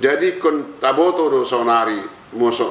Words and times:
Jadi 0.00 0.40
kon 0.40 0.80
taboto 0.80 1.28
do 1.28 1.44
sonari 1.44 2.00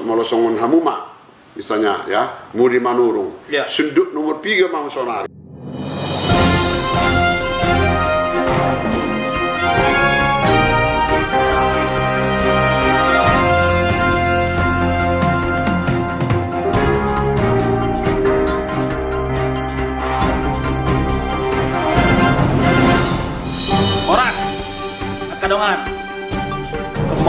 molosongon 0.02 0.58
hamuma 0.58 1.14
misalnya 1.54 2.06
ya 2.10 2.50
mudi 2.58 2.82
manurung 2.82 3.46
Ya. 3.46 3.70
sunduk 3.70 4.10
nomor 4.10 4.42
tiga 4.42 4.66
mang 4.72 4.90
sonari 4.90 5.30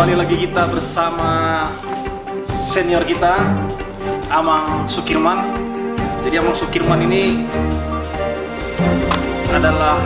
Kembali 0.00 0.16
lagi 0.16 0.48
kita 0.48 0.64
bersama 0.72 1.68
senior 2.56 3.04
kita, 3.04 3.36
Amang 4.32 4.88
Sukirman. 4.88 5.52
Jadi 6.24 6.40
Amang 6.40 6.56
Sukirman 6.56 7.04
ini 7.04 7.44
adalah 9.52 10.00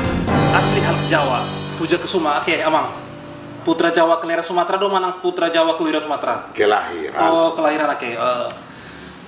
asli 0.50 0.82
halk 0.82 0.98
Jawa, 1.06 1.46
Puja 1.78 1.94
Kesuma. 2.02 2.42
Oke, 2.42 2.58
Amang. 2.58 2.90
Putra 3.62 3.94
Jawa 3.94 4.18
kelahiran 4.18 4.42
Sumatera 4.42 4.82
do 4.82 4.90
manang 4.90 5.22
Putra 5.22 5.46
Jawa 5.46 5.78
kelahiran 5.78 6.02
Sumatera. 6.02 6.50
kelahiran 6.50 7.30
Oh, 7.30 7.54
kelahiran 7.54 7.94
oke. 7.94 8.10
Eh, 8.18 8.48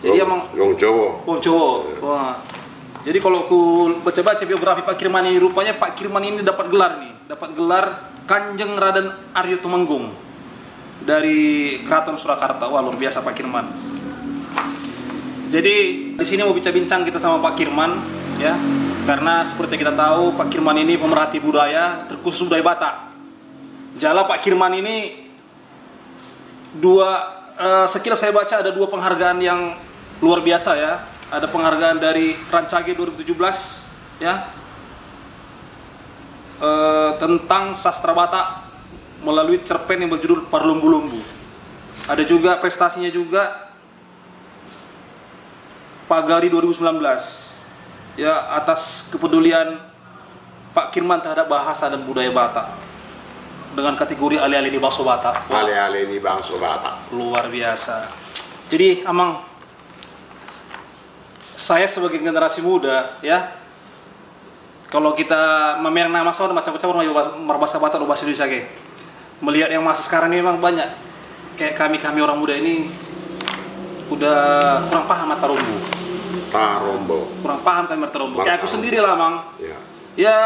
jadi 0.03 0.27
Amang 0.27 0.51
Long 0.59 0.75
Jowo 0.75 1.23
Oh, 1.31 1.39
Jawa. 1.39 1.87
Wah. 2.03 2.43
Jadi 3.07 3.23
kalau 3.23 3.47
ku 3.47 3.59
baca-baca 4.03 4.43
biografi 4.43 4.83
Pak 4.83 4.99
Kirman 4.99 5.31
ini 5.31 5.39
rupanya 5.39 5.79
Pak 5.79 5.95
Kirman 5.95 6.27
ini 6.27 6.43
dapat 6.43 6.67
gelar 6.75 6.99
nih, 6.99 7.15
dapat 7.31 7.55
gelar 7.55 7.87
Kanjeng 8.27 8.75
Raden 8.75 9.15
Aryo 9.31 9.63
Tumenggung 9.63 10.26
dari 11.03 11.81
Keraton 11.85 12.17
Surakarta. 12.17 12.71
Wah, 12.71 12.81
luar 12.81 12.97
biasa 12.97 13.21
Pak 13.21 13.35
Kirman. 13.37 13.67
Jadi 15.47 15.75
di 16.19 16.25
sini 16.27 16.43
mau 16.43 16.51
bincang-bincang 16.51 17.07
kita 17.07 17.23
sama 17.23 17.39
Pak 17.39 17.55
Kirman 17.55 18.03
ya. 18.43 18.59
Karena 19.07 19.47
seperti 19.47 19.79
kita 19.79 19.95
tahu 19.95 20.35
Pak 20.35 20.51
Kirman 20.51 20.75
ini 20.83 20.99
pemerhati 20.99 21.39
budaya, 21.39 22.03
terkhusus 22.11 22.51
budaya 22.51 22.67
Batak. 22.67 22.95
Jala 24.03 24.27
Pak 24.27 24.43
Kirman 24.43 24.75
ini 24.75 25.31
dua 26.75 27.39
eh, 27.55 27.87
sekilas 27.87 28.19
saya 28.19 28.35
baca 28.35 28.61
ada 28.61 28.75
dua 28.75 28.91
penghargaan 28.91 29.39
yang 29.39 29.79
luar 30.19 30.43
biasa 30.43 30.75
ya. 30.75 31.07
Ada 31.31 31.47
penghargaan 31.51 31.99
dari 32.03 32.39
Rancage 32.51 32.95
2017 32.95 34.23
ya. 34.23 34.51
eh, 36.57 37.11
tentang 37.23 37.79
sastra 37.79 38.11
Batak 38.11 38.66
melalui 39.25 39.63
cerpen 39.65 40.05
yang 40.05 40.11
berjudul 40.13 40.49
Parlumbu-lumbu. 40.49 41.21
Ada 42.07 42.23
juga 42.23 42.57
prestasinya 42.61 43.11
juga 43.11 43.67
Pagari 46.07 46.47
2019 46.47 46.87
ya 48.15 48.55
atas 48.55 49.11
kepedulian 49.11 49.83
Pak 50.71 50.95
Kirman 50.95 51.19
terhadap 51.19 51.51
bahasa 51.51 51.91
dan 51.91 52.07
budaya 52.07 52.31
Batak 52.31 52.69
dengan 53.75 53.99
kategori 53.99 54.39
alih-alih 54.39 54.73
di 54.73 54.81
Baso 54.81 55.03
Batak. 55.03 55.51
Wah, 55.51 55.67
ale-ale 55.67 56.09
ini 56.09 56.23
bang 56.23 56.41
sobata 56.41 57.11
luar 57.13 57.51
biasa. 57.51 58.09
Jadi 58.73 59.03
Amang, 59.03 59.43
saya 61.59 61.85
sebagai 61.91 62.23
generasi 62.23 62.65
muda 62.65 63.21
ya, 63.21 63.53
kalau 64.89 65.13
kita 65.13 65.77
memerang 65.83 66.15
nama 66.15 66.31
soal 66.31 66.55
macam-macam 66.55 66.89
orang 67.05 67.59
bahasa 67.59 67.77
Batak 67.83 68.01
bahasa 68.07 68.23
Indonesia 68.25 68.47
kayak 68.49 68.86
melihat 69.41 69.69
yang 69.73 69.85
masa 69.85 70.05
sekarang 70.05 70.33
ini 70.33 70.41
memang 70.41 70.61
banyak. 70.61 70.89
Kayak 71.57 71.75
kami 71.81 71.97
kami 71.97 72.21
orang 72.21 72.37
muda 72.37 72.53
ini 72.53 72.89
udah 74.13 74.39
kurang 74.87 75.07
paham 75.09 75.27
mata 75.33 75.47
rumbu, 75.49 75.77
tarombo. 76.53 77.27
Kurang 77.43 77.61
paham 77.65 77.85
kami 77.89 77.99
mata 78.05 78.17
rumbu. 78.21 78.37
Kayak 78.45 78.63
aku 78.63 78.69
sendiri 78.69 79.01
lah 79.01 79.17
Mang, 79.19 79.57
ya. 79.59 79.77
Ya 80.17 80.37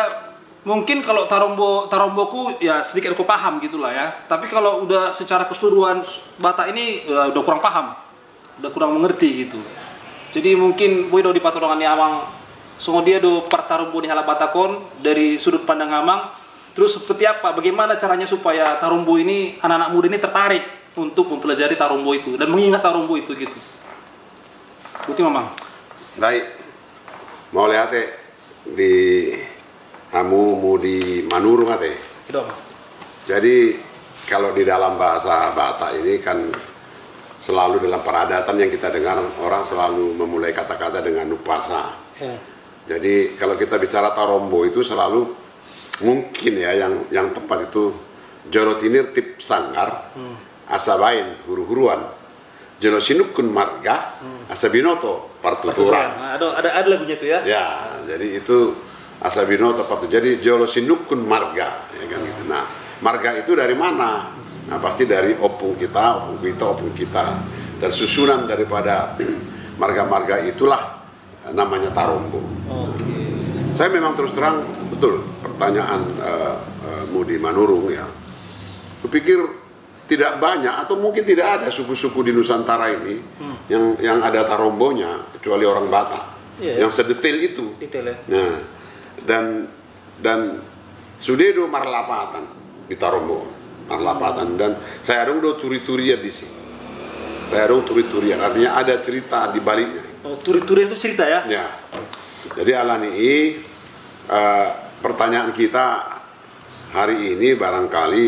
mungkin 0.62 1.00
kalau 1.02 1.24
tarombo 1.24 1.88
taromboku 1.88 2.60
ya 2.62 2.84
sedikit 2.86 3.12
aku 3.12 3.26
paham 3.26 3.58
gitulah 3.60 3.90
ya. 3.90 4.24
Tapi 4.30 4.48
kalau 4.48 4.86
udah 4.86 5.10
secara 5.10 5.44
keseluruhan 5.50 6.06
Batak 6.40 6.72
ini 6.72 7.04
ya, 7.04 7.28
udah 7.34 7.42
kurang 7.42 7.60
paham. 7.60 7.98
Udah 8.62 8.70
kurang 8.70 8.96
mengerti 8.96 9.46
gitu. 9.46 9.60
Jadi 10.30 10.54
mungkin 10.54 11.10
boy 11.10 11.26
do 11.26 11.34
di 11.34 11.42
patorongan 11.42 11.82
amang 11.84 12.14
semua 12.80 13.04
dia 13.04 13.20
do 13.20 13.44
partarombo 13.50 13.98
di 14.00 14.08
halap 14.08 14.24
Batakon 14.24 15.02
dari 15.02 15.36
sudut 15.36 15.66
pandang 15.66 15.90
amang 15.90 16.32
terus 16.80 16.96
seperti 16.96 17.28
apa 17.28 17.52
bagaimana 17.52 18.00
caranya 18.00 18.24
supaya 18.24 18.80
tarombo 18.80 19.20
ini 19.20 19.60
anak-anak 19.60 19.90
muda 19.92 20.06
ini 20.08 20.16
tertarik 20.16 20.64
untuk 20.96 21.28
mempelajari 21.28 21.76
tarombo 21.76 22.08
itu 22.16 22.40
dan 22.40 22.48
mengingat 22.48 22.80
tarombo 22.80 23.20
itu 23.20 23.36
gitu 23.36 23.58
Bukti 25.04 25.20
mamang 25.20 25.52
baik 26.16 26.44
mau 27.52 27.68
lihat 27.68 27.92
eh, 27.92 28.08
di 28.64 28.94
hamu 30.16 30.56
mu 30.56 30.80
di 30.80 31.28
manurung 31.28 31.68
ate 31.68 31.92
itu. 32.32 32.42
Jadi 33.28 33.76
kalau 34.24 34.56
di 34.56 34.64
dalam 34.64 34.96
bahasa 34.96 35.52
Batak 35.52 36.00
ini 36.00 36.16
kan 36.22 36.48
selalu 37.40 37.84
dalam 37.84 38.00
peradatan 38.00 38.56
yang 38.56 38.72
kita 38.72 38.88
dengar 38.88 39.20
orang 39.42 39.68
selalu 39.68 40.16
memulai 40.16 40.56
kata-kata 40.56 41.04
dengan 41.04 41.28
upasa. 41.34 41.92
Ya. 42.16 42.36
Jadi 42.88 43.36
kalau 43.36 43.60
kita 43.60 43.76
bicara 43.76 44.16
tarombo 44.16 44.64
itu 44.64 44.80
selalu 44.80 45.39
mungkin 46.00 46.52
ya 46.56 46.72
yang 46.76 46.94
yang 47.12 47.32
tepat 47.36 47.72
itu 47.72 47.92
jorotinir 48.48 49.12
tip 49.12 49.38
sanggar 49.40 50.10
asabain 50.66 51.40
huru-huruan 51.44 52.08
jolosinukun 52.80 53.52
marga 53.52 54.16
asabinoto 54.48 55.30
partuturan. 55.40 56.20
Nah, 56.20 56.36
ada 56.36 56.46
ada 56.60 56.68
ada 56.80 56.86
lagunya 56.88 57.16
itu 57.16 57.26
ya 57.28 57.40
Ya, 57.44 57.66
jadi 58.04 58.40
itu 58.40 58.76
Asabino 59.20 59.76
tepat 59.76 60.08
tuh. 60.08 60.08
Jadi 60.08 60.40
Jolosinukun 60.40 61.20
marga, 61.28 61.84
ya 61.92 62.04
kan 62.08 62.20
gitu. 62.24 62.42
Nah, 62.48 62.64
marga 63.04 63.36
itu 63.36 63.52
dari 63.52 63.76
mana? 63.76 64.32
Nah, 64.64 64.78
pasti 64.80 65.04
dari 65.04 65.36
opung 65.36 65.76
kita, 65.76 66.24
opung 66.24 66.40
kita, 66.40 66.64
opung 66.64 66.92
kita. 66.96 67.24
Dan 67.76 67.90
susunan 67.92 68.48
daripada 68.48 69.12
marga-marga 69.80 70.40
itulah 70.48 71.04
namanya 71.52 71.92
Tarombo. 71.92 72.40
oke 72.68 73.12
Saya 73.76 73.92
memang 73.92 74.16
terus 74.16 74.32
terang 74.32 74.64
betul 75.00 75.24
pertanyaan 75.40 76.04
eh, 76.20 76.56
eh, 76.84 77.04
Mudi 77.08 77.40
Manurung 77.40 77.88
ya. 77.88 78.04
Kupikir 79.00 79.40
tidak 80.04 80.36
banyak 80.36 80.76
atau 80.84 81.00
mungkin 81.00 81.24
tidak 81.24 81.56
ada 81.64 81.72
suku-suku 81.72 82.20
di 82.20 82.36
Nusantara 82.36 82.92
ini 82.92 83.16
yang 83.72 83.96
yang 83.96 84.20
ada 84.20 84.44
tarombonya 84.44 85.32
kecuali 85.40 85.64
orang 85.64 85.88
Batak 85.88 86.24
Iya, 86.60 86.84
yang 86.84 86.92
sedetail 86.92 87.40
itu. 87.40 87.72
detail 87.80 88.12
ya 88.12 88.16
Nah, 88.28 88.54
dan 89.24 89.44
dan 90.20 90.60
Sudedo 91.16 91.64
marlapatan 91.64 92.44
di 92.84 92.96
Tarombo, 93.00 93.48
marlapatan 93.88 94.60
dan 94.60 94.76
saya 95.00 95.24
dong 95.24 95.40
do 95.40 95.56
turi-turian 95.56 96.20
di 96.20 96.28
sini. 96.28 96.60
Saya 97.48 97.72
dong 97.72 97.84
turi-turian, 97.88 98.36
artinya 98.40 98.76
ada 98.76 99.00
cerita 99.00 99.48
di 99.48 99.60
baliknya. 99.64 100.04
Oh, 100.24 100.36
turi-turi 100.40 100.84
itu 100.84 100.96
cerita 101.00 101.24
ya? 101.24 101.48
Ya. 101.48 101.64
Jadi 102.56 102.72
Alani 102.76 103.12
eh, 103.16 103.50
pertanyaan 105.00 105.50
kita 105.56 106.20
hari 106.92 107.34
ini 107.36 107.56
barangkali 107.56 108.26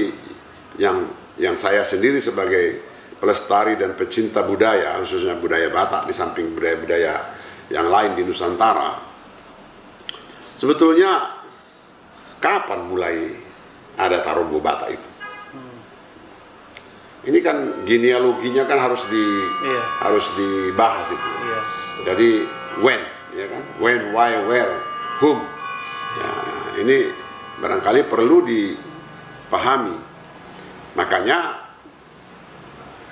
yang 0.81 1.05
yang 1.37 1.57
saya 1.57 1.85
sendiri 1.85 2.21
sebagai 2.21 2.81
pelestari 3.21 3.79
dan 3.79 3.95
pecinta 3.95 4.43
budaya 4.43 4.99
khususnya 5.01 5.39
budaya 5.39 5.69
Batak 5.71 6.09
di 6.09 6.15
samping 6.17 6.53
budaya-budaya 6.57 7.15
yang 7.71 7.87
lain 7.89 8.19
di 8.19 8.27
Nusantara. 8.27 8.99
Sebetulnya 10.59 11.41
kapan 12.43 12.81
mulai 12.89 13.17
ada 13.97 14.21
Tarombo 14.21 14.59
Batak 14.59 14.91
itu? 14.93 15.09
Ini 17.23 17.39
kan 17.39 17.87
genealoginya 17.87 18.67
kan 18.67 18.83
harus 18.83 19.07
di 19.07 19.25
Iya. 19.63 19.83
harus 20.03 20.27
dibahas 20.35 21.07
itu. 21.15 21.29
Iya. 21.47 21.61
Jadi 22.03 22.31
when, 22.83 22.99
ya 23.39 23.47
kan? 23.47 23.63
When, 23.79 24.11
why, 24.11 24.35
where, 24.51 24.75
whom. 25.23 25.39
Ini 26.83 26.97
barangkali 27.63 28.01
perlu 28.11 28.43
dipahami. 28.43 29.97
Makanya 30.99 31.39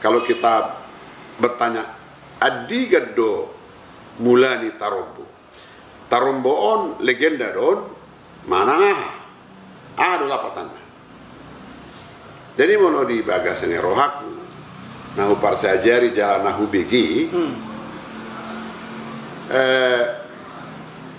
kalau 0.02 0.26
kita 0.26 0.74
bertanya 1.38 1.86
adi 2.42 2.90
gado 2.90 3.54
mulani 4.18 4.74
tarombo. 4.74 5.24
Tarombo 6.10 6.50
on 6.50 6.82
legenda 7.06 7.54
don 7.54 7.86
mana 8.50 8.74
ada 9.94 10.26
lapatan. 10.26 10.66
Jadi 12.58 12.72
mau 12.76 13.06
di 13.06 13.22
bagasane 13.22 13.78
rohaku 13.78 14.32
nahu 15.14 15.38
parsajari 15.38 16.10
jalan 16.10 16.42
nahu 16.44 16.66
begi 16.66 17.30
Hmm. 17.30 17.54
eh, 19.50 20.02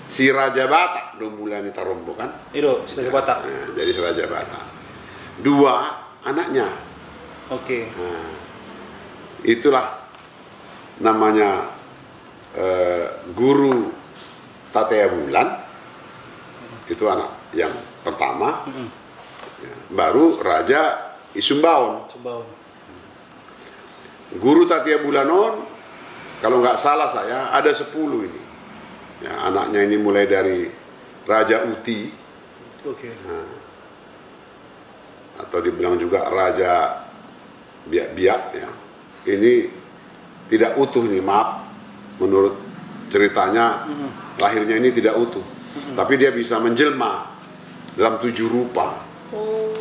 si 0.06 0.28
Raja 0.32 0.68
Batak 0.68 1.11
do 1.22 1.30
mulai 1.30 1.62
tarombo 1.70 2.18
kan 2.18 2.34
Itu 2.50 2.82
sudah 2.90 3.14
Batak. 3.14 3.38
Nah, 3.46 3.68
jadi 3.78 3.90
si 3.94 4.00
Raja 4.02 4.26
Batak 4.26 4.66
dua 5.46 5.76
anaknya 6.26 6.66
Oke. 7.52 7.84
Nah, 7.94 8.32
itulah 9.44 10.08
namanya 11.04 11.68
eh, 12.56 13.06
guru 13.36 13.92
Tatea 14.72 15.12
Bulan 15.12 15.48
itu 16.88 17.04
anak 17.08 17.52
yang 17.52 17.72
pertama 18.02 18.64
Mm-mm. 18.68 18.88
ya. 19.62 19.74
baru 19.92 20.40
Raja 20.40 21.12
Isumbaon 21.36 22.08
Coba. 22.08 22.44
guru 24.40 24.64
Tatea 24.64 25.04
Bulanon 25.04 25.68
kalau 26.40 26.64
nggak 26.64 26.80
salah 26.80 27.08
saya 27.12 27.52
ada 27.52 27.70
10 27.72 27.92
ini 28.28 28.42
ya, 29.24 29.52
anaknya 29.52 29.84
ini 29.86 29.96
mulai 30.00 30.24
dari 30.26 30.72
Raja 31.26 31.66
Uti. 31.70 32.02
Oke. 32.82 33.14
atau 35.42 35.58
dibilang 35.58 35.98
juga 35.98 36.30
Raja 36.30 37.02
Biak-Biak 37.90 38.42
ya. 38.54 38.70
Ini 39.26 39.54
tidak 40.50 40.78
utuh 40.78 41.02
nih 41.06 41.22
maaf. 41.22 41.66
Menurut 42.22 42.54
ceritanya 43.10 43.90
lahirnya 44.38 44.78
ini 44.78 44.94
tidak 44.94 45.18
utuh. 45.18 45.42
Tapi 45.98 46.14
dia 46.18 46.30
bisa 46.30 46.62
menjelma 46.62 47.26
dalam 47.98 48.22
tujuh 48.22 48.48
rupa. 48.48 49.02
Oh. 49.32 49.72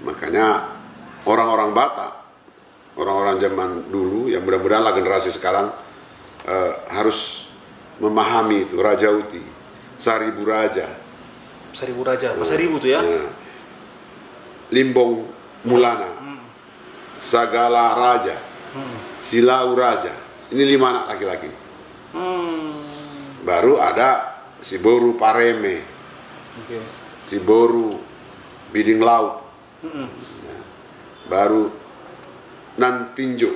makanya 0.00 0.74
orang-orang 1.28 1.70
Batak 1.76 2.12
orang-orang 2.96 3.36
zaman 3.38 3.70
dulu 3.92 4.26
yang 4.32 4.42
mudah-mudahan 4.42 4.84
lah 4.84 4.94
generasi 4.96 5.30
sekarang 5.32 5.70
eh, 6.48 6.72
harus 6.92 7.49
memahami 8.00 8.64
itu 8.64 8.80
Raja 8.80 9.12
Uti 9.12 9.40
Saribu 9.94 10.42
Raja 10.42 10.88
Seribu 11.70 12.02
Raja. 12.02 12.34
Pas 12.34 12.48
seribu 12.48 12.82
tuh 12.82 12.90
ya. 12.90 13.00
eh, 13.00 13.28
Limbong 14.72 15.22
Mulana 15.62 16.08
Hmm. 16.18 16.40
Sagala 17.20 17.92
Raja 17.94 18.36
Hmm. 18.72 18.96
Silau 19.20 19.74
Raja 19.74 20.14
ini 20.50 20.64
lima 20.64 20.90
anak 20.90 21.04
laki-laki 21.14 21.50
Hmm. 22.10 22.74
baru 23.44 23.76
ada 23.76 24.40
si 24.58 24.78
Boru 24.78 25.14
Pareme 25.14 25.84
Oke. 26.64 26.78
si 27.20 27.38
Boru 27.38 27.92
Biding 28.70 28.98
Laut 28.98 29.42
Mm-mm. 29.82 30.08
baru 31.26 31.70
Nantinjo 32.76 33.52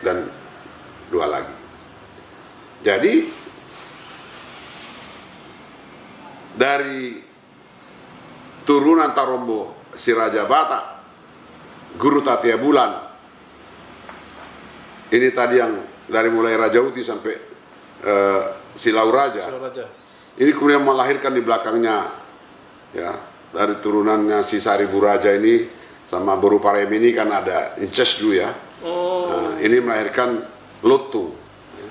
dan 0.00 0.30
dua 1.08 1.26
lagi. 1.28 1.54
Jadi 2.80 3.14
dari 6.56 7.20
turunan 8.64 9.12
Tarombo 9.12 9.92
si 9.92 10.10
Raja 10.16 10.48
Batak, 10.48 10.84
Guru 12.00 12.24
Tatia 12.24 12.56
Bulan, 12.56 12.96
ini 15.12 15.28
tadi 15.30 15.54
yang 15.60 15.72
dari 16.08 16.32
mulai 16.32 16.56
Raja 16.56 16.80
Uti 16.80 17.04
sampai 17.04 17.34
eh, 18.02 18.44
Silau 18.74 19.12
Raja, 19.12 19.46
ini 20.36 20.50
kemudian 20.52 20.82
melahirkan 20.82 21.32
di 21.32 21.44
belakangnya 21.44 22.12
ya 22.92 23.12
dari 23.52 23.76
turunannya 23.80 24.44
si 24.44 24.60
Saribu 24.60 25.00
Raja 25.00 25.32
ini 25.32 25.64
sama 26.06 26.36
Boru 26.38 26.60
Parem 26.60 26.92
ini 26.92 27.10
kan 27.16 27.28
ada 27.32 27.74
incest 27.80 28.22
dulu 28.22 28.34
ya. 28.36 28.50
Oh. 28.84 29.26
Nah, 29.26 29.50
ini 29.58 29.80
melahirkan 29.80 30.44
Lotung. 30.86 31.34
ya. 31.74 31.88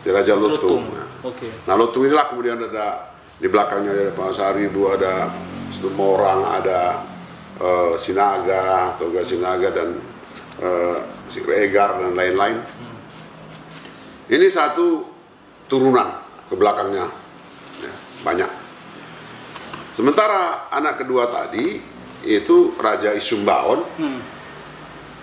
Si 0.00 0.08
Raja 0.08 0.32
Lotung. 0.38 0.80
Lutung. 0.80 0.84
Nah, 0.94 1.06
Oke. 1.26 1.48
Nah, 1.68 1.74
Lotung 1.76 2.06
inilah 2.08 2.32
kemudian 2.32 2.56
ada 2.56 3.17
di 3.38 3.46
belakangnya 3.46 3.94
ada 3.94 4.04
Pak 4.14 4.30
Saribu, 4.34 4.90
ada 4.90 5.30
Situmorang, 5.70 6.42
ada 6.58 7.06
eh, 7.58 7.94
Sinaga, 7.94 8.98
Toga 8.98 9.22
Sinaga 9.22 9.70
dan 9.70 9.98
eh, 10.58 10.98
si 11.30 11.38
Regar 11.46 12.02
dan 12.02 12.18
lain-lain. 12.18 12.58
Ini 14.28 14.46
satu 14.50 15.06
turunan 15.70 16.18
ke 16.50 16.54
belakangnya. 16.58 17.06
Ya, 17.80 17.94
banyak. 18.26 18.50
Sementara 19.94 20.68
anak 20.74 21.00
kedua 21.02 21.30
tadi 21.30 21.78
itu 22.26 22.74
Raja 22.76 23.14
Isumbaon, 23.14 23.80
Hmm. 23.98 24.20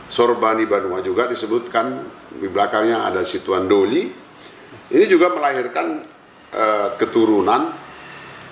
Sorbani 0.05 0.69
Banua 0.69 1.01
juga 1.01 1.25
disebutkan 1.25 2.05
di 2.29 2.45
belakangnya 2.45 3.09
ada 3.09 3.25
si 3.25 3.41
Tuan 3.41 3.65
Doli. 3.65 4.05
Ini 4.85 5.05
juga 5.09 5.33
melahirkan 5.33 6.05
eh, 6.53 6.89
keturunan 6.95 7.84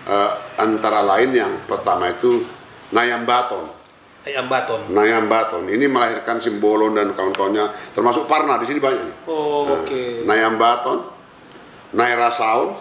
eh, 0.08 0.32
antara 0.58 1.02
lain 1.04 1.30
yang 1.32 1.54
pertama 1.66 2.10
itu 2.10 2.44
Nayam 2.94 3.26
Baton. 3.26 3.66
Ayam 4.24 4.48
baton. 4.48 4.88
Nayam 4.88 5.28
Baton 5.28 5.68
ini 5.68 5.84
melahirkan 5.84 6.40
Simbolon 6.40 6.96
dan 6.96 7.12
kawan-kawannya 7.12 7.92
termasuk 7.92 8.24
Parna 8.24 8.56
di 8.56 8.64
sini 8.64 8.80
banyak 8.80 9.04
nih. 9.04 9.18
Oh, 9.28 9.68
Nah, 9.68 9.84
oke. 9.84 10.24
Nayam 10.24 10.56
Baton, 10.56 11.04
Naira 11.92 12.32
Saun. 12.32 12.72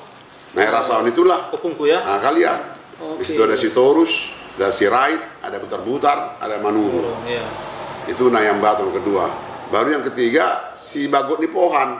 Naira 0.55 0.87
Saun 0.87 1.03
itulah 1.11 1.51
ya. 1.83 1.99
nah, 2.07 2.23
kalian. 2.23 2.61
Di 2.95 3.03
Oke. 3.19 3.27
situ 3.27 3.43
ada 3.43 3.59
si 3.59 3.75
Torus, 3.75 4.31
ada 4.55 4.71
si 4.71 4.87
Rait, 4.87 5.19
ada 5.43 5.59
Butar-Butar, 5.59 6.39
ada 6.39 6.63
Manuru. 6.63 7.11
Oh, 7.11 7.19
iya. 7.27 7.43
itu 8.07 8.31
Nayam 8.31 8.63
Baton 8.63 8.95
kedua 8.95 9.27
baru 9.73 9.89
yang 9.97 10.05
ketiga 10.05 10.71
si 10.77 11.09
Bagot 11.09 11.41
Nipohan 11.41 11.97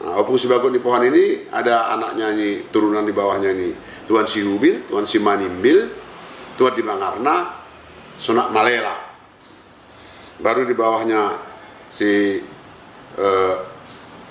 nah, 0.00 0.12
opung 0.16 0.40
si 0.40 0.48
Bagot 0.48 0.72
Nipohan 0.72 1.04
ini 1.12 1.44
ada 1.52 1.92
anaknya 1.92 2.32
ini 2.32 2.64
turunan 2.72 3.04
di 3.04 3.12
bawahnya 3.12 3.52
ini 3.52 3.68
Tuan 4.04 4.28
Si 4.28 4.44
Hubil, 4.44 4.84
Tuan 4.88 5.04
Si 5.08 5.16
Manimbil 5.18 5.88
Tuan 6.54 6.72
di 6.76 6.82
Bangarna 6.84 7.64
Sonak 8.20 8.54
Malela 8.54 8.96
baru 10.38 10.66
di 10.66 10.74
bawahnya 10.74 11.38
si 11.88 12.38
eh, 13.18 13.56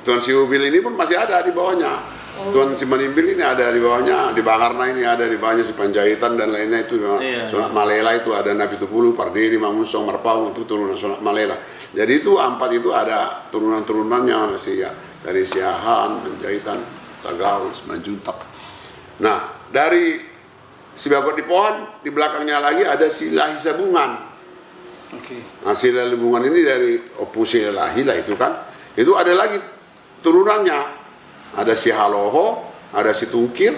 Tuan 0.03 0.19
Si 0.19 0.31
Hubil 0.35 0.67
ini 0.67 0.83
pun 0.83 0.93
masih 0.99 1.15
ada 1.15 1.39
di 1.43 1.51
bawahnya 1.55 2.13
Tuan 2.49 2.73
Si 2.73 2.83
Manimbil 2.89 3.37
ini 3.37 3.43
ada 3.45 3.69
di 3.69 3.77
bawahnya 3.77 4.33
di 4.33 4.41
Bangarna 4.41 4.89
ini 4.89 5.05
ada 5.05 5.29
di 5.29 5.37
bawahnya 5.37 5.61
si 5.61 5.77
Panjaitan 5.77 6.33
dan 6.33 6.49
lainnya 6.49 6.81
itu 6.81 6.97
Iya. 6.97 7.45
Sonak 7.45 7.71
Malela 7.71 8.17
itu 8.17 8.33
ada 8.33 8.49
Nabi 8.57 8.81
Tupulu, 8.81 9.13
Pardiri, 9.13 9.55
Mangunsong, 9.61 10.01
Marpaung 10.09 10.49
itu 10.49 10.65
turunan 10.65 10.97
Sonak 10.97 11.21
Malela. 11.21 11.53
Jadi 11.93 12.25
itu 12.25 12.33
empat 12.41 12.73
itu 12.73 12.89
ada 12.89 13.45
turunan-turunannya 13.53 14.57
si 14.57 14.81
ya, 14.81 14.89
dari 15.21 15.45
Siahan, 15.45 16.25
Penjahitan, 16.25 16.81
Tagaul, 17.21 17.69
Semanjuntak. 17.69 18.33
Nah, 19.21 19.62
dari 19.73 20.21
si 20.93 21.09
Bagot 21.09 21.33
di 21.33 21.41
pohon, 21.41 22.05
di 22.05 22.13
belakangnya 22.13 22.61
lagi 22.61 22.85
ada 22.85 23.09
si 23.09 23.33
Lahi 23.33 23.57
Sabungan. 23.57 24.11
Oke. 25.17 25.41
Nah, 25.65 25.73
si 25.73 25.89
Lahi 25.89 26.13
Sabungan 26.13 26.45
ini 26.45 26.59
dari 26.62 26.91
opung 27.17 27.50
si 27.50 27.57
Lahi 27.65 28.05
lah 28.05 28.13
itu 28.13 28.38
kan. 28.38 28.69
Itu 28.93 29.17
ada 29.17 29.33
lagi 29.33 29.57
turunannya. 30.21 31.01
Ada 31.57 31.74
si 31.74 31.89
Haloho, 31.89 32.65
ada 32.93 33.13
si 33.13 33.29
Tungkir, 33.29 33.74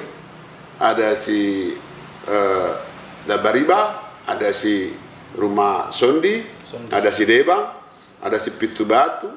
ada 0.79 1.15
si 1.15 1.71
eh, 2.27 2.71
Dabariba, 3.27 3.79
ada 4.27 4.51
si 4.51 4.91
Rumah 5.35 5.91
Sondi, 5.91 6.39
Sondi. 6.63 6.91
ada 6.91 7.11
si 7.11 7.23
Debang, 7.27 7.63
ada 8.23 8.39
si 8.39 8.55
Pitu 8.55 8.87
Batu, 8.87 9.27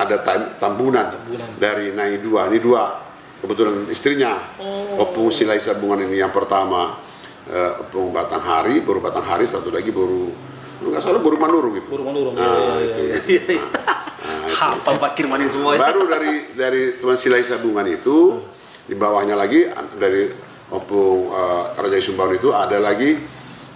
ada 0.00 0.16
Tam- 0.24 0.56
Tambunan, 0.56 1.12
Tambunan. 1.12 1.48
dari 1.60 1.92
Nai 1.92 2.16
dua. 2.24 2.48
Ini 2.48 2.56
dua 2.60 2.84
kebetulan 3.42 3.90
istrinya. 3.90 4.38
Oh. 4.56 5.02
Opung 5.02 5.34
Silai 5.34 5.58
Sabungan 5.58 6.06
ini 6.06 6.22
yang 6.22 6.30
pertama 6.30 6.96
eh, 7.50 7.82
Opung 7.82 8.14
Batanghari, 8.14 8.78
baru 8.80 9.02
Batanghari, 9.02 9.44
satu 9.44 9.74
lagi 9.74 9.90
baru 9.90 10.30
nggak 10.82 11.02
salah 11.02 11.22
baru 11.22 11.38
Manuru 11.38 11.78
gitu. 11.78 11.94
Burung 11.94 12.10
manurung. 12.10 12.34
Nah, 12.34 12.42
Iya, 12.42 12.82
itu. 12.82 13.02
iya, 13.02 13.18
iya, 13.26 13.42
iya. 13.54 13.62
Nah, 14.22 14.46
itu. 14.46 14.54
Hafal 14.62 14.96
Pak 14.98 15.12
Kirman 15.14 15.38
ini 15.42 15.50
semuanya. 15.50 15.78
Baru 15.82 16.06
dari 16.06 16.54
dari 16.54 16.82
Tuan 16.98 17.18
Silai 17.18 17.42
Sabungan 17.42 17.86
itu 17.86 18.38
di 18.86 18.94
bawahnya 18.98 19.38
lagi 19.38 19.66
dari 19.98 20.30
Opung 20.70 21.30
eh, 21.30 21.64
Raja 21.78 21.98
Sumbaun 21.98 22.34
itu 22.34 22.50
ada 22.50 22.78
lagi 22.78 23.14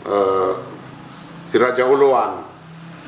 eh, 0.06 0.52
si 1.46 1.56
Raja 1.58 1.87
Uluan. 1.87 2.42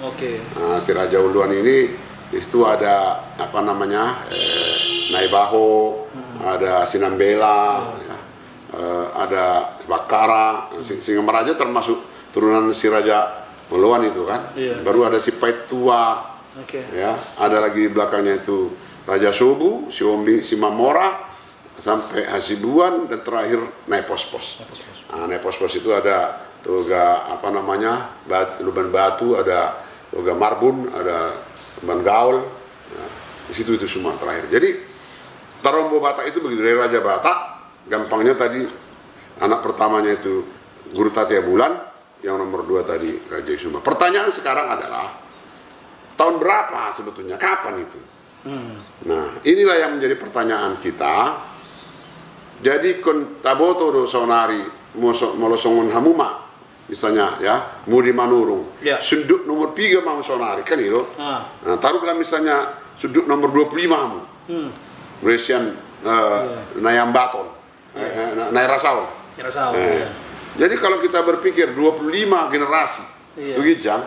Oke. 0.07 0.39
Nah, 0.55 0.79
si 0.79 0.95
Raja 0.95 1.19
Uluan 1.19 1.51
ini 1.51 1.91
di 2.29 2.39
situ 2.39 2.63
ada 2.63 3.19
apa 3.35 3.59
namanya 3.65 4.31
eh, 4.31 4.98
Naibaho, 5.11 6.05
ada 6.41 6.85
Sinambela, 6.85 7.89
ya, 8.05 8.17
eh, 8.77 9.07
ada 9.17 9.45
Bakara, 9.89 10.69
Sing- 10.81 11.01
Singamaraja 11.01 11.57
termasuk 11.57 12.01
turunan 12.31 12.69
si 12.73 12.87
Raja 12.89 13.45
Uluan 13.69 14.05
itu 14.05 14.25
kan. 14.25 14.53
Iya. 14.57 14.81
Baru 14.81 15.05
ada 15.05 15.21
si 15.21 15.37
Paitua, 15.37 16.25
Oke. 16.57 16.89
ya 16.93 17.37
ada 17.37 17.61
lagi 17.61 17.85
di 17.85 17.91
belakangnya 17.93 18.41
itu 18.41 18.73
Raja 19.05 19.33
Subu, 19.33 19.89
si 19.93 20.05
Ombi, 20.05 20.41
si 20.45 20.57
Mamora 20.57 21.29
sampai 21.79 22.27
Hasibuan 22.27 23.07
dan 23.07 23.21
terakhir 23.23 23.61
Naipospos. 23.87 24.65
Nah, 25.13 25.29
Naipospos 25.29 25.73
itu 25.77 25.93
ada 25.93 26.43
toga 26.65 27.29
apa 27.29 27.49
namanya 27.55 28.19
bat, 28.27 28.59
Luban 28.65 28.91
Batu, 28.91 29.37
ada 29.39 29.79
toga 30.11 30.33
Marbun, 30.35 30.89
ada 30.91 31.37
Luban 31.81 32.01
Gaul. 32.03 32.37
Nah, 32.89 33.11
di 33.47 33.53
situ 33.55 33.77
itu 33.77 33.87
semua 33.87 34.17
terakhir. 34.19 34.49
Jadi 34.51 34.88
Tarombo 35.59 35.99
Batak 35.99 36.31
itu 36.31 36.39
begitu 36.39 36.63
dari 36.63 36.77
Raja 36.77 37.01
Batak, 37.01 37.39
gampangnya 37.87 38.35
tadi 38.35 38.63
anak 39.39 39.61
pertamanya 39.61 40.13
itu 40.13 40.47
Guru 40.89 41.11
Tatia 41.11 41.43
Bulan, 41.43 41.75
yang 42.21 42.37
nomor 42.37 42.65
dua 42.65 42.83
tadi 42.83 43.15
Raja 43.27 43.51
Sumba. 43.55 43.79
Pertanyaan 43.79 44.31
sekarang 44.31 44.67
adalah 44.69 45.15
tahun 46.15 46.39
berapa 46.39 46.91
sebetulnya? 46.93 47.37
Kapan 47.37 47.75
itu? 47.79 48.01
Hmm. 48.43 48.75
Nah, 49.05 49.39
inilah 49.43 49.77
yang 49.77 49.99
menjadi 49.99 50.15
pertanyaan 50.15 50.79
kita. 50.79 51.43
Jadi 52.59 52.99
kon 52.99 53.39
taboto 53.39 53.91
do 53.91 54.03
sonari 54.03 54.59
moso- 54.95 55.35
molosongon 55.35 55.95
hamuma 55.95 56.43
misalnya 56.89 57.39
ya 57.39 57.55
muri 57.87 58.11
manurung 58.11 58.81
Ya. 58.81 58.99
sudut 58.99 59.45
nomor 59.45 59.71
3 59.71 60.01
mau 60.01 60.19
sonari 60.19 60.65
kan 60.65 60.75
itu 60.75 61.05
Ah. 61.15 61.45
nah, 61.63 61.77
taruhlah 61.77 62.17
misalnya 62.17 62.67
sudut 62.97 63.29
nomor 63.29 63.53
25 63.53 64.01
mu 64.09 64.21
Hmm. 64.49 64.71
Malaysian 65.21 65.75
uh, 66.03 66.41
Nayambaton 66.79 67.47
eh, 67.97 68.03
eh, 68.05 68.31
Nai 68.53 68.67
Rasau 68.67 69.03
Ya 69.39 69.47
rasa. 69.47 69.71
Eh, 69.71 70.03
ya. 70.03 70.09
Jadi 70.59 70.75
kalau 70.83 70.99
kita 70.99 71.23
berpikir 71.23 71.71
25 71.71 72.11
generasi 72.51 73.07
Iya. 73.39 73.55
Tugijang, 73.55 74.03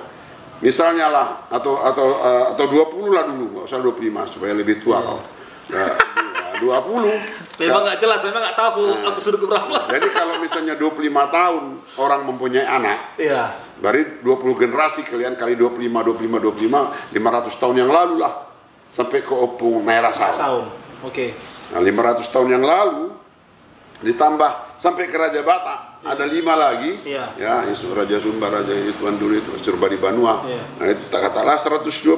misalnya 0.59 1.07
lah 1.07 1.27
atau 1.47 1.79
atau 1.79 2.07
eh, 2.19 2.45
atau 2.51 2.65
20 2.67 3.15
lah 3.15 3.23
dulu, 3.23 3.45
nggak 3.55 3.63
usah 3.63 3.79
25 3.79 4.27
supaya 4.27 4.51
lebih 4.51 4.83
tua 4.83 4.99
kau. 4.99 5.23
Ya, 5.71 5.87
20. 6.59 7.07
Memang 7.63 7.81
nggak 7.87 7.95
jelas, 7.95 8.19
memang 8.27 8.43
nggak 8.43 8.57
tahu 8.59 8.67
aku, 8.67 8.83
Nah. 8.91 9.07
aku 9.07 9.19
sudut 9.23 9.47
berapa. 9.47 9.77
Jadi 9.95 10.07
kalau 10.11 10.35
misalnya 10.43 10.75
25 10.75 10.91
tahun 11.31 11.63
orang 11.95 12.21
mempunyai 12.27 12.67
anak, 12.67 13.15
Iya. 13.15 13.55
berarti 13.79 14.19
20 14.19 14.59
generasi 14.59 15.07
kalian 15.07 15.39
kali 15.39 15.55
25 15.55 15.79
25 16.03 16.43
25 16.43 17.15
500 17.15 17.55
tahun 17.55 17.75
yang 17.87 17.91
lalu 17.93 18.19
lah 18.19 18.51
sampai 18.91 19.23
ke 19.23 19.31
opung 19.31 19.87
Naira 19.87 20.11
Saung. 20.11 20.67
Oke. 21.01 21.33
Nah, 21.73 21.81
500 21.81 22.29
tahun 22.29 22.47
yang 22.51 22.63
lalu 22.65 23.09
ditambah 24.01 24.81
sampai 24.81 25.05
ke 25.09 25.17
Raja 25.17 25.45
Batak 25.45 26.01
ada 26.01 26.25
lima 26.25 26.57
lagi 26.57 27.05
Iya. 27.05 27.37
ya 27.37 27.53
Raja 27.69 28.17
Sumba 28.17 28.49
Raja 28.49 28.73
itu 28.73 28.97
Tuan 28.97 29.13
Dulu 29.21 29.37
itu 29.37 29.53
Surbadi 29.61 30.01
Banua 30.01 30.41
Iya. 30.41 30.61
nah 30.81 30.85
itu 30.89 31.05
tak 31.13 31.29
katalah 31.29 31.61
125 31.61 32.17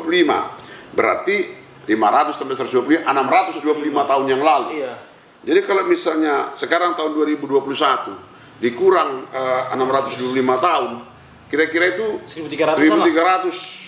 berarti 0.95 1.35
500 1.83 2.39
sampai 2.39 2.55
125 2.55 3.03
625 3.03 4.07
tahun 4.07 4.25
yang 4.31 4.39
lalu 4.39 4.79
Iya. 4.79 4.95
jadi 5.43 5.59
kalau 5.67 5.83
misalnya 5.83 6.55
sekarang 6.55 6.95
tahun 6.95 7.19
2021 7.19 8.15
dikurang 8.63 9.27
eh, 9.27 9.75
625 9.75 10.39
tahun 10.39 10.91
kira-kira 11.51 11.99
itu 11.99 12.23
1300 12.23 12.79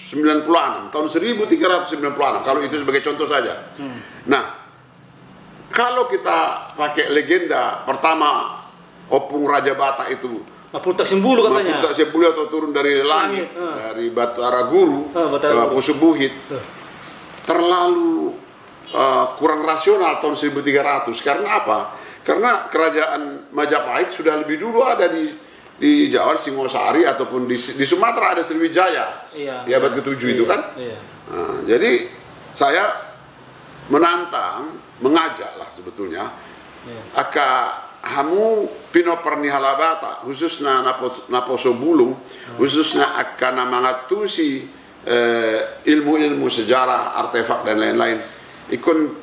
1396 0.06 0.94
tahun 0.94 1.06
1396 1.10 2.46
kalau 2.46 2.60
itu 2.62 2.78
sebagai 2.78 3.02
contoh 3.02 3.26
saja. 3.26 3.74
Hmm. 3.82 3.98
Nah, 4.30 4.65
kalau 5.76 6.08
kita 6.08 6.72
pakai 6.74 7.12
legenda 7.12 7.84
pertama 7.84 8.64
Opung 9.06 9.44
Raja 9.44 9.76
Bata 9.76 10.08
itu 10.08 10.40
Mapul 10.72 10.92
tak 10.92 11.08
simbulu 11.08 11.40
katanya. 11.46 11.80
Maputa 11.80 11.96
Sebuli 11.96 12.28
atau 12.28 12.52
turun 12.52 12.76
dari 12.76 13.00
langit, 13.00 13.48
Langit, 13.48 13.48
eh. 13.56 13.74
dari 13.80 14.06
Batara 14.12 14.68
Guru, 14.68 15.08
Ah, 15.12 15.32
Batara. 15.32 15.72
Pusubuhit, 15.72 16.36
Tuh. 16.52 16.60
terlalu 17.44 18.36
eh, 18.90 19.26
kurang 19.36 19.64
rasional 19.64 20.20
tahun 20.20 20.36
1300 20.36 21.16
karena 21.20 21.50
apa? 21.60 21.80
Karena 22.28 22.68
kerajaan 22.68 23.52
Majapahit 23.52 24.12
sudah 24.12 24.36
lebih 24.36 24.60
dulu 24.60 24.84
ada 24.84 25.08
di 25.08 25.32
di 25.76 26.08
Jawa 26.08 26.36
Singosari 26.36 27.04
ataupun 27.04 27.46
di, 27.46 27.56
di 27.56 27.84
Sumatera 27.84 28.32
ada 28.32 28.44
Sriwijaya 28.44 29.32
Iya. 29.32 29.64
di 29.64 29.72
abad 29.72 29.92
ke-7 29.94 30.12
itu 30.30 30.44
Iya, 30.44 30.50
kan. 30.50 30.62
Iya. 30.76 30.98
Nah, 31.26 31.58
jadi 31.64 31.92
saya 32.52 32.84
menantang, 33.88 34.76
mengajak 35.04 35.60
lah 35.60 35.70
sebetulnya. 35.72 36.32
Iya. 36.86 37.02
aka 37.18 37.50
hamu 38.06 38.70
pino 38.94 39.18
pernihalabata 39.26 40.22
khususnya 40.22 40.86
napo, 40.86 41.26
naposo 41.34 41.74
bulung 41.74 42.14
khususnya 42.62 43.18
akan 43.18 43.66
mengatusi 43.66 44.70
eh, 45.02 45.82
ilmu-ilmu 45.90 46.46
sejarah 46.46 47.18
artefak 47.26 47.66
dan 47.66 47.82
lain-lain. 47.82 48.22
Ikon 48.70 49.18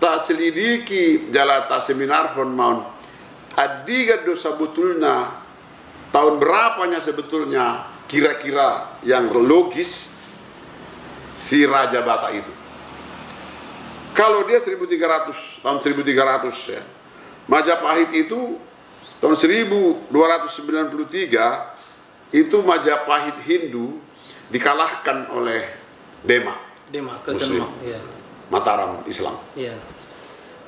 tak 0.00 0.24
selidiki 0.24 1.28
jalata 1.28 1.76
seminar 1.84 2.32
hon 2.32 2.50
maun. 2.56 2.80
Adiga 3.52 4.24
dosa 4.24 4.56
betulnya 4.56 5.28
tahun 6.08 6.40
berapanya 6.40 7.04
sebetulnya 7.04 7.84
kira-kira 8.08 8.96
yang 9.04 9.28
logis 9.28 10.08
si 11.36 11.68
Raja 11.68 12.00
Bata 12.00 12.32
itu 12.32 12.61
kalau 14.12 14.44
dia 14.44 14.60
1300 14.60 15.64
tahun 15.64 15.78
1300 15.80 16.72
ya 16.72 16.82
Majapahit 17.48 18.12
itu 18.14 18.60
tahun 19.18 19.34
1293 19.34 20.06
itu 22.32 22.56
Majapahit 22.62 23.36
Hindu 23.44 24.00
dikalahkan 24.52 25.28
oleh 25.32 25.64
Demak 26.22 26.60
Demak, 26.92 27.24
Muslim. 27.24 27.64
Iya. 27.82 27.98
Mataram 28.52 29.00
Islam 29.08 29.36
Iya. 29.56 29.74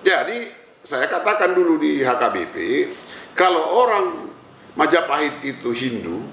jadi 0.00 0.48
saya 0.84 1.08
katakan 1.08 1.56
dulu 1.56 1.80
di 1.80 2.04
HKBP 2.04 2.56
kalau 3.36 3.84
orang 3.84 4.32
Majapahit 4.74 5.38
itu 5.46 5.70
Hindu 5.70 6.26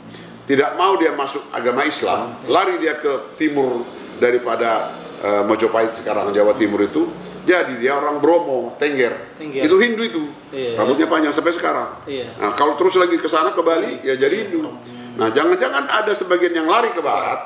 tidak 0.50 0.74
mau 0.76 0.98
dia 0.98 1.14
masuk 1.14 1.46
agama 1.54 1.86
Islam 1.86 2.34
lari 2.50 2.82
dia 2.82 2.98
ke 2.98 3.38
timur 3.38 3.86
daripada 4.18 4.90
eh, 5.22 5.44
Mojopahit 5.44 5.94
sekarang 5.94 6.30
Jawa 6.32 6.54
Timur 6.54 6.82
itu 6.82 7.06
jadi 7.42 7.74
dia 7.76 7.94
orang 7.96 8.18
Bromo 8.18 8.78
Tengger, 8.78 9.18
Tengger. 9.36 9.66
itu 9.66 9.76
Hindu 9.76 10.04
itu 10.04 10.24
Iya. 10.50 10.78
rambutnya 10.78 11.06
panjang 11.06 11.32
sampai 11.32 11.50
sekarang 11.50 11.90
Iya. 12.06 12.38
nah 12.38 12.54
kalau 12.54 12.76
terus 12.76 12.94
lagi 12.96 13.16
ke 13.16 13.26
sana 13.26 13.50
ke 13.50 13.62
Bali 13.62 14.02
ya 14.02 14.14
jadi 14.14 14.46
Hindu 14.46 14.66
nah 15.12 15.28
jangan-jangan 15.28 15.86
ada 15.86 16.12
sebagian 16.12 16.54
yang 16.54 16.66
lari 16.66 16.90
ke 16.90 17.00
barat 17.00 17.40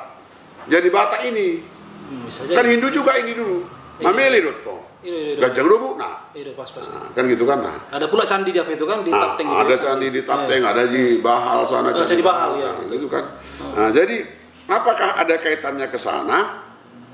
jadi 0.65 0.87
Batak 0.89 1.27
ini 1.27 1.75
Hmm, 2.05 2.29
kan. 2.29 2.61
Hindu 2.61 2.93
juga 2.93 3.17
ini 3.17 3.33
dulu 3.33 3.65
Iya. 3.97 4.05
Mameli 4.05 4.39
Dotto 4.39 4.77
Iya, 5.01 5.13
iya, 5.13 5.31
iya. 5.31 5.41
Gajang 5.41 5.65
Rubu 5.65 5.95
nah 5.95 6.27
Iya, 6.33 6.51
pas-pas. 6.51 6.85
Nah, 6.85 7.09
kan 7.13 7.23
gitu 7.25 7.45
kan 7.45 7.61
nah. 7.61 7.77
Ada 7.89 8.05
pula 8.05 8.25
candi 8.25 8.49
di 8.49 8.57
apa 8.57 8.69
itu 8.69 8.83
kan 8.83 8.99
di 8.99 9.07
Nah, 9.07 9.21
Tapteng 9.31 9.47
gitu. 9.47 9.61
ada 9.61 9.75
candi 9.75 10.07
di 10.09 10.21
Tapteng, 10.21 10.61
Iya. 10.61 10.69
ada 10.69 10.83
di 10.85 11.03
Bahal 11.17 11.63
sana 11.63 11.89
Oh, 11.89 12.03
Candi 12.03 12.19
Bahal, 12.19 12.49
ya. 12.57 12.73
Nah, 12.75 12.89
gitu 12.89 13.07
kan. 13.07 13.23
Nah, 13.71 13.89
jadi 13.89 14.17
apakah 14.65 15.09
ada 15.15 15.35
kaitannya 15.37 15.87
ke 15.87 15.95
sana? 15.95 16.64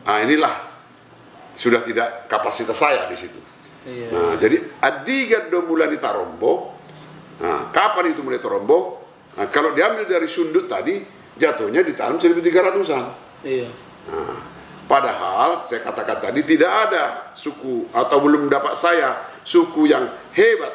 Nah, 0.02 0.18
inilah 0.26 0.56
sudah 1.54 1.82
tidak 1.86 2.26
kapasitas 2.32 2.78
saya 2.78 3.06
di 3.12 3.18
situ. 3.20 3.38
Iya. 3.86 4.08
Nah, 4.14 4.34
jadi 4.38 4.62
adiga 4.82 5.50
do 5.50 5.66
mulai 5.66 5.90
di 5.90 5.98
Tarombo. 5.98 6.78
Nah, 7.42 7.74
kapan 7.74 8.14
itu 8.14 8.22
mulai 8.22 8.38
Tarombo? 8.38 9.02
Nah, 9.38 9.48
kalau 9.50 9.74
diambil 9.74 10.06
dari 10.06 10.30
sundut 10.30 10.70
tadi, 10.70 11.02
jatuhnya 11.38 11.82
di 11.82 11.94
tahun 11.98 12.22
1300-an. 12.22 13.06
Iya. 13.42 13.70
Nah, 14.10 14.38
padahal 14.86 15.66
saya 15.66 15.82
katakan 15.82 16.18
tadi 16.30 16.42
tidak 16.46 16.72
ada 16.90 17.34
suku 17.34 17.90
atau 17.94 18.18
belum 18.22 18.50
dapat 18.50 18.78
saya 18.78 19.18
suku 19.42 19.90
yang 19.90 20.10
hebat 20.38 20.74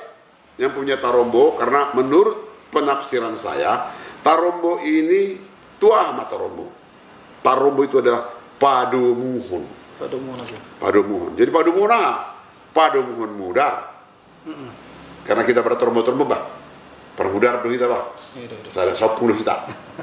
yang 0.56 0.72
punya 0.72 0.96
Tarombo 0.98 1.54
karena 1.54 1.92
menurut 1.94 2.68
penafsiran 2.72 3.36
saya 3.38 3.92
Tarombo 4.26 4.82
ini 4.82 5.38
tua 5.78 6.10
sama 6.10 6.26
Tarombo. 6.26 6.66
Tarombo 7.44 7.86
itu 7.86 8.02
adalah 8.02 8.35
Mau 8.60 10.36
aku. 10.36 10.56
Padomuhon. 10.80 11.30
Jadi 11.36 11.50
Padomuhon 11.52 11.90
apa? 11.92 12.36
Padomuhon 12.72 13.32
mudar. 13.36 13.74
Karena 15.26 15.42
kita 15.42 15.60
pada 15.64 15.74
Tarombo-Tarombo 15.74 16.24
bah. 16.24 16.42
Permudar 17.16 17.64
dulu 17.64 17.72
kita 17.72 17.88
bah. 17.88 18.12
Iya, 18.36 18.44
iya, 18.52 18.56
iya. 18.60 18.68
Saya 18.68 18.92
10 18.92 19.16
kita. 19.40 19.54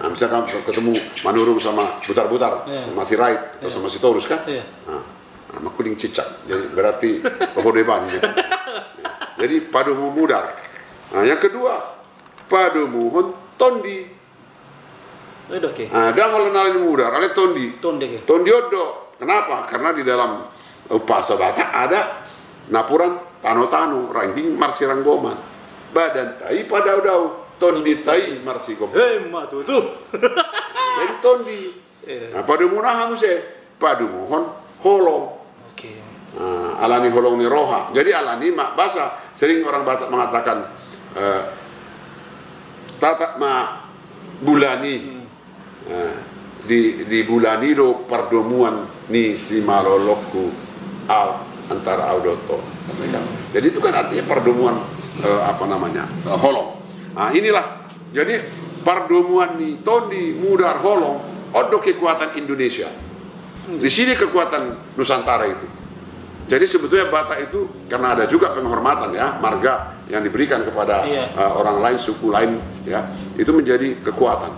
Nah, 0.01 0.10
misalkan 0.10 0.50
ketemu 0.65 0.98
Manurung 1.22 1.62
sama 1.62 2.01
Butar-Butar, 2.01 2.65
Iya. 2.65 2.89
sama 2.89 3.05
si 3.05 3.13
Rait 3.13 3.62
atau 3.62 3.69
sama 3.69 3.86
si 3.86 4.01
Torus 4.01 4.25
kan? 4.25 4.41
Iya. 4.50 4.65
Nah, 4.89 5.05
sama 5.53 5.69
kuning 5.77 5.93
cicak. 5.93 6.25
Jadi 6.50 6.74
berarti 6.74 7.10
toho 7.53 7.69
depan 7.69 8.10
gitu. 8.10 8.25
Ya. 8.25 8.33
Jadi 9.45 9.55
padu 9.69 9.93
mudar. 9.93 10.50
Nah, 11.13 11.22
yang 11.22 11.38
kedua, 11.38 11.93
padu 12.50 12.89
muhon 12.89 13.29
tondi. 13.62 14.10
Oke. 15.51 15.91
Nah, 15.91 16.15
dan 16.15 16.27
kalau 16.31 16.47
nalin 16.55 16.88
mudar, 16.88 17.12
ada 17.12 17.27
tondi. 17.35 17.75
Tonde 17.83 18.07
ke. 18.07 18.19
Tondi 18.23 18.47
odo. 18.47 19.12
Kenapa? 19.19 19.67
Karena 19.67 19.91
di 19.91 20.03
dalam 20.03 20.47
upasa 20.88 21.35
Batak 21.35 21.69
ada 21.71 22.00
napuran 22.71 23.19
tano-tano, 23.43 24.07
ranking 24.15 24.55
marsirang 24.55 25.03
goman. 25.03 25.35
Badan 25.91 26.39
tai 26.39 26.63
pada 26.65 26.97
udau, 26.97 27.53
tondi 27.59 28.00
tai 28.01 28.39
marsi 28.39 28.79
goman. 28.79 28.95
Hei, 28.95 29.27
ma 29.27 29.43
tuh. 29.45 29.63
Jadi 31.00 31.15
tondi. 31.19 31.62
Iya. 32.03 32.35
Nah, 32.35 32.43
padu 32.43 32.67
munahan 32.67 33.15
se, 33.15 33.43
padu 33.79 34.07
mohon 34.07 34.47
holong. 34.83 35.39
Oke. 35.71 35.91
Nah, 36.39 36.79
alani 36.83 37.07
holong 37.12 37.39
ni 37.39 37.47
roha. 37.47 37.91
Jadi 37.95 38.12
alani 38.12 38.47
mak 38.51 38.75
basa. 38.75 39.31
Sering 39.31 39.63
orang 39.63 39.88
Batak 39.88 40.12
mengatakan 40.12 40.67
eh, 41.15 41.43
tata 43.00 43.39
ma 43.39 43.83
bulani. 44.43 44.95
Nah, 45.00 45.23
di 46.63 47.03
di 47.07 47.19
bulani 47.27 47.75
do 47.75 48.07
perdomuan 48.07 48.87
ni 49.11 49.35
si 49.35 49.59
malolokku 49.59 50.51
al 51.11 51.43
antara 51.67 52.11
audoto. 52.11 52.63
Jadi 53.51 53.65
itu 53.67 53.79
kan 53.83 53.93
artinya 53.95 54.23
perdomuan 54.27 54.75
eh, 55.19 55.41
apa 55.43 55.63
namanya 55.67 56.07
eh, 56.27 56.37
holong. 56.37 56.79
Nah 57.15 57.29
inilah. 57.35 57.85
Jadi 58.13 58.37
pardomuan 58.83 59.57
ni 59.57 59.79
tondi 59.81 60.35
mudar 60.37 60.77
holong 60.83 61.17
odo 61.55 61.77
kekuatan 61.79 62.35
Indonesia 62.35 62.91
di 63.63 63.89
sini 63.89 64.11
kekuatan 64.13 64.93
Nusantara 64.99 65.47
itu 65.47 65.67
jadi 66.51 66.67
sebetulnya 66.67 67.07
Batak 67.07 67.47
itu 67.47 67.71
karena 67.87 68.11
ada 68.19 68.27
juga 68.27 68.51
penghormatan 68.51 69.15
ya 69.15 69.39
marga 69.39 69.95
yang 70.11 70.19
diberikan 70.19 70.67
kepada 70.67 71.07
Iya. 71.07 71.31
uh, 71.31 71.63
orang 71.63 71.79
lain 71.79 71.97
suku 71.97 72.27
lain 72.27 72.59
ya 72.83 73.07
itu 73.39 73.55
menjadi 73.55 73.95
kekuatan 74.03 74.51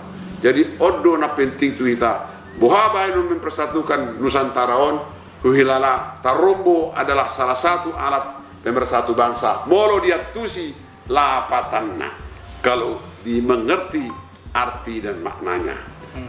jadi 0.46 0.78
odo 0.78 1.18
na 1.18 1.34
penting 1.34 1.74
tu 1.74 1.90
ita. 1.90 2.30
Bohaba 2.54 3.10
inu 3.10 3.26
mempersatukan 3.34 4.22
Nusantaraon 4.22 5.02
tuhilala 5.42 6.22
tarombo 6.22 6.94
adalah 6.94 7.26
salah 7.26 7.58
satu 7.58 7.90
alat 7.90 8.38
pemersatu 8.62 9.10
bangsa. 9.10 9.66
Molo 9.66 9.98
dia 9.98 10.30
tusi 10.30 10.70
lapatanna 11.10 12.14
kalau 12.62 13.02
dimengerti 13.26 14.06
arti 14.54 15.02
dan 15.02 15.18
maknanya. 15.18 15.74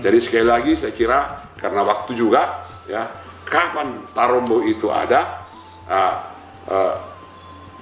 Jadi 0.01 0.17
sekali 0.17 0.49
lagi 0.49 0.73
saya 0.73 0.97
kira 0.97 1.19
karena 1.53 1.85
waktu 1.85 2.17
juga 2.17 2.65
ya 2.89 3.05
kapan 3.45 4.01
tarombo 4.17 4.65
itu 4.65 4.89
ada 4.89 5.45
uh, 5.85 6.15
uh, 6.67 6.95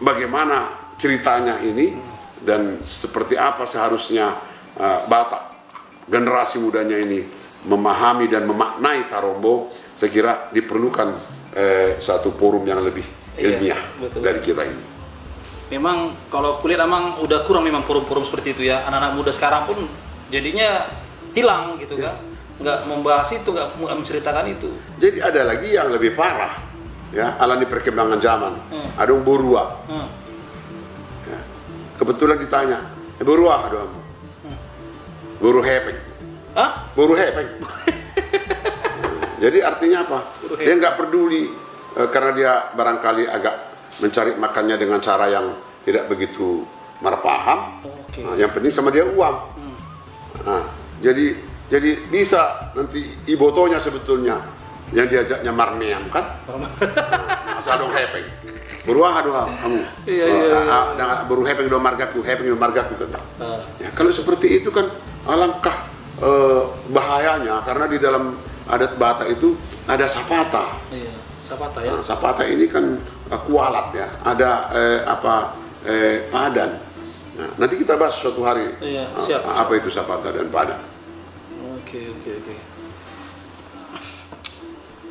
bagaimana 0.04 0.92
ceritanya 1.00 1.64
ini 1.64 1.96
dan 2.44 2.84
seperti 2.84 3.40
apa 3.40 3.66
seharusnya 3.66 4.38
uh, 4.78 5.10
Batak 5.10 5.55
generasi 6.06 6.62
mudanya 6.62 6.98
ini 6.98 7.26
memahami 7.66 8.30
dan 8.30 8.46
memaknai 8.46 9.10
Tarombo 9.10 9.74
saya 9.98 10.10
kira 10.14 10.34
diperlukan 10.54 11.08
eh, 11.56 11.98
satu 11.98 12.36
forum 12.38 12.62
yang 12.68 12.84
lebih 12.86 13.26
Iya, 13.36 13.60
ilmiah 13.60 13.82
betul. 14.00 14.20
dari 14.24 14.40
kita 14.40 14.64
ini. 14.64 14.84
Memang 15.76 16.16
kalau 16.32 16.62
kulihat 16.64 16.88
emang 16.88 17.20
udah 17.20 17.44
kurang 17.44 17.68
memang 17.68 17.84
forum-forum 17.84 18.24
seperti 18.24 18.56
itu 18.56 18.62
ya. 18.70 18.88
Anak-anak 18.88 19.12
muda 19.18 19.32
sekarang 19.36 19.68
pun 19.68 19.84
jadinya 20.32 20.88
hilang 21.36 21.76
gitu 21.82 22.00
kan. 22.00 22.16
Nggak 22.56 22.88
membahas 22.88 23.28
itu, 23.36 23.50
nggak 23.52 23.76
menceritakan 23.76 24.46
itu. 24.48 24.72
Jadi 25.02 25.20
ada 25.20 25.42
lagi 25.44 25.76
yang 25.76 25.92
lebih 25.92 26.16
parah 26.16 26.54
ya 27.12 27.36
alami 27.36 27.68
perkembangan 27.68 28.20
zaman. 28.24 28.54
Hmm. 28.72 28.90
Ada 28.96 29.12
yang 29.12 29.26
borua. 29.28 29.64
Hmm. 29.92 30.08
ya. 31.28 31.40
Kebetulan 32.00 32.38
ditanya, 32.40 32.80
eh, 33.20 33.26
borua 33.28 33.68
Boru 35.46 35.62
hepeng. 35.62 36.00
Hah? 36.58 36.90
Boru 36.98 37.14
hepeng. 37.14 37.46
Jadi 39.46 39.62
artinya 39.62 40.02
apa? 40.02 40.20
Dia 40.58 40.74
nggak 40.74 40.98
peduli 40.98 41.54
eh, 41.94 42.08
karena 42.10 42.32
dia 42.34 42.52
barangkali 42.74 43.30
agak 43.30 43.56
mencari 44.02 44.34
makannya 44.42 44.74
dengan 44.82 44.98
cara 45.06 45.30
yang 45.30 45.54
tidak 45.86 46.10
begitu 46.10 46.66
marpaham. 46.98 47.78
Oke. 47.86 48.26
Nah, 48.26 48.34
yang 48.34 48.50
penting 48.58 48.74
sama 48.74 48.90
dia 48.90 49.06
uang. 49.06 49.36
Hmm. 49.54 49.78
Nah, 50.50 50.66
jadi 51.06 51.38
jadi 51.70 51.94
bisa 52.10 52.74
nanti 52.74 53.06
ibotonya 53.30 53.78
sebetulnya 53.78 54.42
yang 54.98 55.06
diajaknya 55.06 55.54
marneam 55.54 56.10
kan? 56.10 56.42
Asal 57.62 57.86
dong 57.86 57.94
hepeng. 57.94 58.26
Beruah 58.86 59.18
aduh 59.18 59.34
kamu. 59.34 59.82
Iya, 60.06 60.24
Eh, 60.24 60.30
iya, 60.30 60.46
iya. 60.46 60.70
ah, 60.70 60.86
dengan 60.94 61.18
beru 61.26 61.42
hepeng 61.42 61.66
do 61.66 61.78
margaku, 61.78 62.22
hepeng 62.22 62.46
do 62.46 62.54
margaku 62.56 62.94
kata. 62.96 63.18
Ah. 63.42 63.62
Ya, 63.82 63.90
kalau 63.92 64.14
seperti 64.14 64.62
itu 64.62 64.70
kan 64.70 64.86
alangkah 65.26 65.90
eh, 66.22 66.62
bahayanya 66.88 67.66
karena 67.66 67.86
di 67.90 67.98
dalam 67.98 68.38
adat 68.66 68.94
Batak 68.96 69.28
itu 69.32 69.58
ada 69.86 70.06
sapata. 70.06 70.78
Iya. 70.90 71.14
Sapata 71.42 71.82
ya. 71.82 71.94
Nah, 71.94 72.02
sapata 72.02 72.46
ini 72.46 72.70
kan 72.70 73.02
eh, 73.02 73.42
kualat 73.42 73.90
ya, 73.92 74.08
ada 74.22 74.70
eh, 74.72 75.00
apa 75.02 75.58
eh, 75.82 76.30
padan. 76.30 76.72
Nah, 77.36 77.50
nanti 77.58 77.76
kita 77.76 77.98
bahas 77.98 78.16
suatu 78.16 78.46
hari 78.46 78.70
Iya, 78.80 79.10
eh, 79.12 79.24
siap. 79.26 79.42
apa 79.44 79.72
itu 79.74 79.90
sapata 79.90 80.30
dan 80.30 80.48
padan. 80.48 80.78
Oke, 81.76 82.06
oke, 82.08 82.32
oke. 82.38 82.56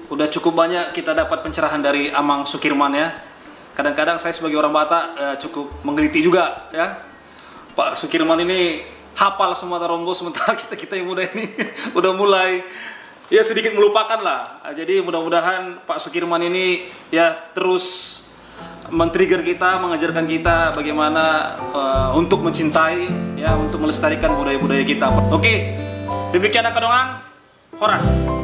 Udah 0.06 0.28
cukup 0.28 0.54
banyak 0.54 0.92
kita 0.92 1.10
dapat 1.10 1.42
pencerahan 1.42 1.80
dari 1.80 2.06
Amang 2.08 2.44
Sukirman 2.44 2.94
ya. 2.94 3.08
Kadang-kadang 3.74 4.22
saya 4.22 4.30
sebagai 4.30 4.54
orang 4.58 4.70
Batak 4.70 5.04
eh, 5.18 5.36
cukup 5.42 5.82
menggeliti 5.82 6.22
juga 6.22 6.70
ya. 6.70 7.02
Pak 7.74 7.98
Sukirman 7.98 8.38
ini 8.46 8.86
hafal 9.18 9.54
semua 9.58 9.82
Tarombo 9.82 10.14
sementara 10.14 10.54
kita 10.62 10.78
kita 10.78 10.94
yang 10.94 11.10
muda 11.10 11.26
ini 11.26 11.50
udah 11.98 12.14
mulai 12.14 12.62
ya 13.28 13.42
sedikit 13.42 13.74
melupakan 13.74 14.22
lah. 14.22 14.62
Ah, 14.62 14.70
Jadi 14.70 15.02
mudah-mudahan 15.02 15.82
Pak 15.82 15.98
Sukirman 15.98 16.42
ini 16.46 16.86
ya 17.10 17.34
terus 17.50 18.22
men-trigger 18.94 19.42
kita, 19.42 19.82
mengajarkan 19.82 20.24
kita 20.30 20.70
bagaimana 20.70 21.58
eh, 21.74 22.08
untuk 22.14 22.46
mencintai 22.46 23.10
ya 23.34 23.58
untuk 23.58 23.82
melestarikan 23.82 24.38
budaya-budaya 24.38 24.86
kita. 24.86 25.10
Oke. 25.34 25.74
Demikian 26.30 26.66
Akadongan 26.66 27.22
Horas. 27.78 28.43